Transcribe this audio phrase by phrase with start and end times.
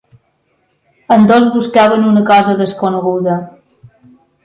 [1.17, 3.41] Ambdós buscaven una cosa desconeguda.